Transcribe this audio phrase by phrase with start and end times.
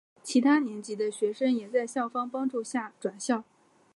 [0.23, 3.43] 其他年级的学生也在校方帮助下转校。